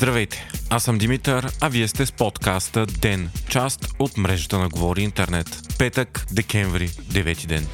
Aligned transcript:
Здравейте, 0.00 0.48
аз 0.70 0.82
съм 0.82 0.98
Димитър, 0.98 1.52
а 1.60 1.68
вие 1.68 1.88
сте 1.88 2.06
с 2.06 2.12
подкаста 2.12 2.86
ДЕН, 2.86 3.30
част 3.48 3.94
от 3.98 4.16
мрежата 4.16 4.58
на 4.58 4.68
Говори 4.68 5.02
Интернет. 5.02 5.46
Петък, 5.78 6.26
декември, 6.32 6.88
9 6.88 7.46
ден. 7.46 7.66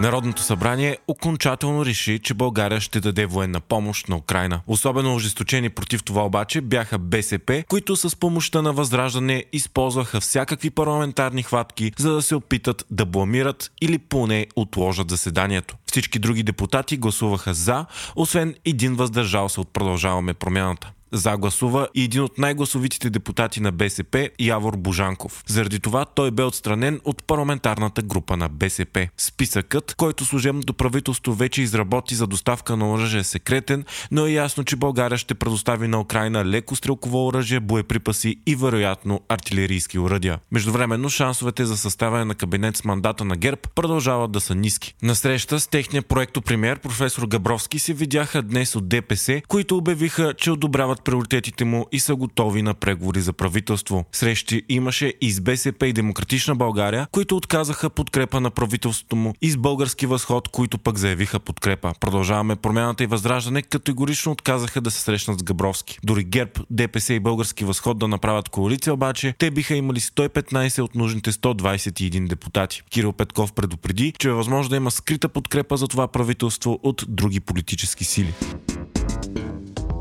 Народното 0.00 0.42
събрание 0.42 0.98
окончателно 1.08 1.86
реши, 1.86 2.18
че 2.18 2.34
България 2.34 2.80
ще 2.80 3.00
даде 3.00 3.26
военна 3.26 3.60
помощ 3.60 4.08
на 4.08 4.16
Украина. 4.16 4.60
Особено 4.66 5.14
ожесточени 5.14 5.70
против 5.70 6.04
това 6.04 6.24
обаче 6.24 6.60
бяха 6.60 6.98
БСП, 6.98 7.64
които 7.68 7.96
с 7.96 8.16
помощта 8.16 8.62
на 8.62 8.72
Възраждане 8.72 9.44
използваха 9.52 10.20
всякакви 10.20 10.70
парламентарни 10.70 11.42
хватки, 11.42 11.92
за 11.98 12.12
да 12.12 12.22
се 12.22 12.34
опитат 12.34 12.86
да 12.90 13.06
бламират 13.06 13.70
или 13.82 13.98
поне 13.98 14.46
отложат 14.56 15.10
заседанието. 15.10 15.76
Всички 15.86 16.18
други 16.18 16.42
депутати 16.42 16.96
гласуваха 16.96 17.54
за, 17.54 17.86
освен 18.16 18.54
един 18.64 18.94
въздържал 18.94 19.48
се 19.48 19.60
от 19.60 19.72
продължаваме 19.72 20.34
промяната. 20.34 20.92
За 21.12 21.36
гласува 21.36 21.88
и 21.94 22.02
един 22.04 22.22
от 22.22 22.38
най-гласовитите 22.38 23.10
депутати 23.10 23.60
на 23.60 23.72
БСП 23.72 24.30
Явор 24.40 24.76
Божанков. 24.76 25.44
Заради 25.46 25.80
това 25.80 26.04
той 26.04 26.30
бе 26.30 26.42
отстранен 26.42 27.00
от 27.04 27.24
парламентарната 27.24 28.02
група 28.02 28.36
на 28.36 28.48
БСП. 28.48 29.08
Списъкът, 29.16 29.94
който 29.94 30.24
служебното 30.24 30.74
правителство 30.74 31.34
вече 31.34 31.62
изработи 31.62 32.14
за 32.14 32.26
доставка 32.26 32.76
на 32.76 32.90
оръжие 32.90 33.20
е 33.20 33.24
секретен, 33.24 33.84
но 34.10 34.26
е 34.26 34.30
ясно, 34.30 34.64
че 34.64 34.76
България 34.76 35.18
ще 35.18 35.34
предостави 35.34 35.88
на 35.88 36.00
Украина 36.00 36.44
леко 36.44 36.76
стрелково 36.76 37.26
оръжие, 37.26 37.60
боеприпаси 37.60 38.36
и 38.46 38.56
вероятно 38.56 39.20
артилерийски 39.28 39.98
оръдия. 39.98 40.38
Междувременно 40.52 41.10
шансовете 41.10 41.64
за 41.64 41.76
съставяне 41.76 42.24
на 42.24 42.34
кабинет 42.34 42.76
с 42.76 42.84
мандата 42.84 43.24
на 43.24 43.36
ГЕРБ 43.36 43.60
продължават 43.74 44.32
да 44.32 44.40
са 44.40 44.54
ниски. 44.54 44.94
На 45.02 45.14
среща 45.14 45.60
с 45.60 45.66
техния 45.66 46.02
проекто 46.02 46.42
премьер 46.42 46.78
професор 46.78 47.26
Габровски 47.26 47.78
се 47.78 47.92
видяха 47.94 48.42
днес 48.42 48.76
от 48.76 48.88
ДПС, 48.88 49.42
които 49.48 49.76
обявиха, 49.76 50.34
че 50.34 50.50
одобряват 50.50 50.95
приоритетите 51.04 51.64
му 51.64 51.86
и 51.92 52.00
са 52.00 52.14
готови 52.14 52.62
на 52.62 52.74
преговори 52.74 53.20
за 53.20 53.32
правителство. 53.32 54.04
Срещи 54.12 54.62
имаше 54.68 55.14
и 55.20 55.30
с 55.30 55.40
БСП 55.40 55.86
и 55.86 55.92
Демократична 55.92 56.56
България, 56.56 57.06
които 57.12 57.36
отказаха 57.36 57.90
подкрепа 57.90 58.40
на 58.40 58.50
правителството 58.50 59.16
му 59.16 59.34
и 59.42 59.50
с 59.50 59.56
Български 59.56 60.06
възход, 60.06 60.48
които 60.48 60.78
пък 60.78 60.98
заявиха 60.98 61.40
подкрепа. 61.40 61.92
Продължаваме 62.00 62.56
промяната 62.56 63.04
и 63.04 63.06
възраждане 63.06 63.62
категорично 63.62 64.32
отказаха 64.32 64.80
да 64.80 64.90
се 64.90 65.00
срещнат 65.00 65.38
с 65.38 65.42
Габровски. 65.42 65.98
Дори 66.04 66.24
ГЕРБ, 66.24 66.52
ДПС 66.70 67.14
и 67.14 67.20
Български 67.20 67.64
възход 67.64 67.98
да 67.98 68.08
направят 68.08 68.48
коалиция, 68.48 68.94
обаче 68.94 69.34
те 69.38 69.50
биха 69.50 69.74
имали 69.74 70.00
115 70.00 70.82
от 70.82 70.94
нужните 70.94 71.32
121 71.32 72.28
депутати. 72.28 72.82
Кирил 72.90 73.12
Петков 73.12 73.52
предупреди, 73.52 74.12
че 74.18 74.28
е 74.28 74.32
възможно 74.32 74.70
да 74.70 74.76
има 74.76 74.90
скрита 74.90 75.28
подкрепа 75.28 75.76
за 75.76 75.88
това 75.88 76.08
правителство 76.08 76.80
от 76.82 77.04
други 77.08 77.40
политически 77.40 78.04
сили. 78.04 78.34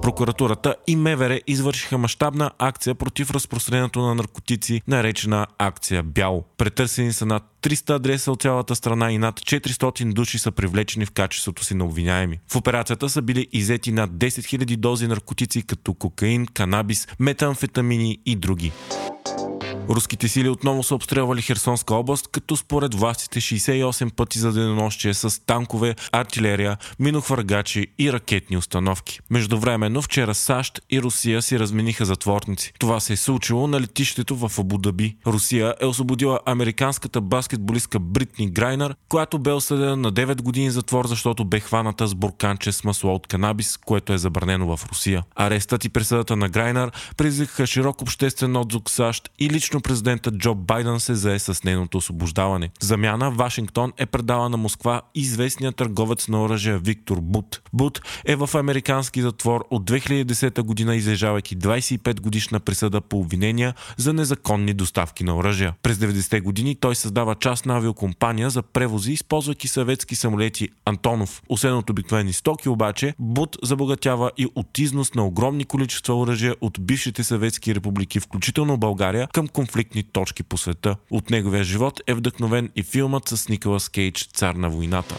Прокуратурата 0.05 0.75
и 0.87 0.95
МВР 0.95 1.41
извършиха 1.47 1.97
мащабна 1.97 2.51
акция 2.59 2.95
против 2.95 3.31
разпространението 3.31 4.01
на 4.01 4.15
наркотици, 4.15 4.81
наречена 4.87 5.47
акция 5.57 6.03
Бяло. 6.03 6.43
Претърсени 6.57 7.13
са 7.13 7.25
над 7.25 7.43
300 7.61 7.95
адреса 7.95 8.31
от 8.31 8.41
цялата 8.41 8.75
страна 8.75 9.11
и 9.11 9.17
над 9.17 9.39
400 9.39 10.13
души 10.13 10.39
са 10.39 10.51
привлечени 10.51 11.05
в 11.05 11.11
качеството 11.11 11.63
си 11.63 11.73
на 11.75 11.85
обвиняеми. 11.85 12.39
В 12.47 12.55
операцията 12.55 13.09
са 13.09 13.21
били 13.21 13.47
изети 13.51 13.91
над 13.91 14.11
10 14.11 14.27
000 14.27 14.77
дози 14.77 15.07
наркотици 15.07 15.63
като 15.67 15.93
кокаин, 15.93 16.45
канабис, 16.53 17.07
метамфетамини 17.19 18.17
и 18.25 18.35
други. 18.35 18.71
Руските 19.89 20.27
сили 20.27 20.49
отново 20.49 20.83
са 20.83 20.95
обстрелвали 20.95 21.41
Херсонска 21.41 21.95
област, 21.95 22.27
като 22.27 22.55
според 22.55 22.95
властите 22.95 23.41
68 23.41 24.13
пъти 24.13 24.39
за 24.39 24.53
денонощие 24.53 25.13
с 25.13 25.45
танкове, 25.45 25.95
артилерия, 26.11 26.77
минохвъргачи 26.99 27.87
и 27.99 28.13
ракетни 28.13 28.57
установки. 28.57 29.19
Междувременно 29.29 30.01
вчера 30.01 30.35
САЩ 30.35 30.81
и 30.89 31.01
Русия 31.01 31.41
си 31.41 31.59
размениха 31.59 32.05
затворници. 32.05 32.73
Това 32.79 32.99
се 32.99 33.13
е 33.13 33.17
случило 33.17 33.67
на 33.67 33.81
летището 33.81 34.35
в 34.35 34.59
Абудаби. 34.59 35.15
Русия 35.27 35.75
е 35.81 35.85
освободила 35.85 36.39
американската 36.45 37.21
баскетболистка 37.21 37.99
Бритни 37.99 38.51
Грайнер, 38.51 38.95
която 39.09 39.39
бе 39.39 39.51
осъдена 39.51 39.95
на 39.95 40.13
9 40.13 40.41
години 40.41 40.71
затвор, 40.71 41.07
защото 41.07 41.45
бе 41.45 41.59
хваната 41.59 42.07
с 42.07 42.15
бурканче 42.15 42.71
с 42.71 42.83
масло 42.83 43.13
от 43.15 43.27
канабис, 43.27 43.77
което 43.77 44.13
е 44.13 44.17
забранено 44.17 44.77
в 44.77 44.85
Русия. 44.89 45.23
Арестът 45.35 45.85
и 45.85 45.89
присъдата 45.89 46.35
на 46.35 46.49
Грайнер 46.49 46.91
предизвикаха 47.17 47.67
широк 47.67 48.01
обществен 48.01 48.55
отзвук 48.55 48.89
САЩ 48.89 49.29
и 49.39 49.49
лично 49.49 49.74
лично 49.75 49.81
президента 49.81 50.31
Джо 50.31 50.55
Байден 50.55 50.99
се 50.99 51.15
зае 51.15 51.39
с 51.39 51.63
нейното 51.63 51.97
освобождаване. 51.97 52.69
Замяна 52.81 53.31
Вашингтон 53.31 53.93
е 53.97 54.05
предала 54.05 54.49
на 54.49 54.57
Москва 54.57 55.01
известния 55.15 55.71
търговец 55.71 56.27
на 56.27 56.43
оръжие 56.43 56.77
Виктор 56.77 57.17
Бут. 57.21 57.61
Бут 57.73 58.01
е 58.25 58.35
в 58.35 58.49
американски 58.53 59.21
затвор 59.21 59.65
от 59.69 59.91
2010 59.91 60.61
година, 60.61 60.95
излежавайки 60.95 61.57
25 61.57 62.21
годишна 62.21 62.59
присъда 62.59 63.01
по 63.01 63.19
обвинения 63.19 63.73
за 63.97 64.13
незаконни 64.13 64.73
доставки 64.73 65.23
на 65.23 65.37
оръжия. 65.37 65.73
През 65.83 65.97
90-те 65.97 66.41
години 66.41 66.75
той 66.75 66.95
създава 66.95 67.35
частна 67.35 67.75
авиокомпания 67.75 68.49
за 68.49 68.61
превози, 68.61 69.11
използвайки 69.11 69.67
съветски 69.67 70.15
самолети 70.15 70.69
Антонов. 70.85 71.41
Освен 71.49 71.73
от 71.73 71.89
обикновени 71.89 72.33
стоки 72.33 72.69
обаче, 72.69 73.13
Бут 73.19 73.57
забогатява 73.63 74.31
и 74.37 74.47
от 74.55 74.77
износ 74.77 75.13
на 75.13 75.25
огромни 75.25 75.65
количества 75.65 76.15
оръжия 76.15 76.55
от 76.61 76.77
бившите 76.81 77.23
съветски 77.23 77.75
републики, 77.75 78.19
включително 78.19 78.77
България, 78.77 79.27
към 79.33 79.47
конфликтни 79.65 80.03
точки 80.03 80.43
по 80.43 80.57
света. 80.57 80.95
От 81.11 81.29
неговия 81.29 81.63
живот 81.63 82.01
е 82.07 82.13
вдъхновен 82.13 82.69
и 82.75 82.83
филмът 82.83 83.27
с 83.27 83.49
Николас 83.49 83.89
Кейдж 83.89 84.29
«Цар 84.33 84.55
на 84.55 84.69
войната». 84.69 85.15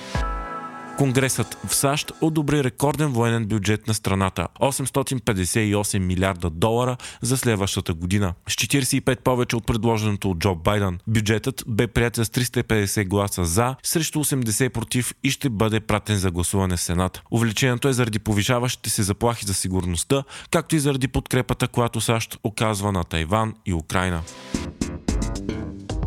Конгресът 0.98 1.58
в 1.66 1.74
САЩ 1.74 2.12
одобри 2.20 2.64
рекорден 2.64 3.08
военен 3.08 3.46
бюджет 3.46 3.86
на 3.88 3.94
страната 3.94 4.48
858 4.60 5.98
милиарда 5.98 6.50
долара 6.50 6.96
за 7.22 7.36
следващата 7.36 7.94
година, 7.94 8.34
с 8.48 8.52
45 8.54 9.20
повече 9.20 9.56
от 9.56 9.66
предложеното 9.66 10.30
от 10.30 10.38
Джо 10.38 10.54
Байден. 10.54 10.98
Бюджетът 11.06 11.64
бе 11.66 11.86
прият 11.86 12.16
с 12.16 12.24
350 12.24 13.08
гласа 13.08 13.44
за, 13.44 13.76
срещу 13.82 14.24
80 14.24 14.68
против 14.68 15.14
и 15.22 15.30
ще 15.30 15.48
бъде 15.48 15.80
пратен 15.80 16.16
за 16.16 16.30
гласуване 16.30 16.76
в 16.76 16.80
Сената. 16.80 17.22
Увеличението 17.30 17.88
е 17.88 17.92
заради 17.92 18.18
повишаващите 18.18 18.90
се 18.90 19.02
заплахи 19.02 19.46
за 19.46 19.54
сигурността, 19.54 20.22
както 20.50 20.76
и 20.76 20.80
заради 20.80 21.08
подкрепата, 21.08 21.68
която 21.68 22.00
САЩ 22.00 22.38
оказва 22.44 22.92
на 22.92 23.04
Тайван 23.04 23.54
и 23.66 23.74
Украина. 23.74 24.22